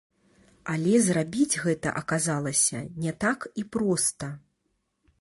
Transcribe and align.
Але 0.75 1.01
зрабіць 1.07 1.59
гэта 1.65 1.93
аказалася 2.03 2.83
не 3.07 3.17
так 3.27 3.39
і 3.63 3.71
проста. 3.77 4.37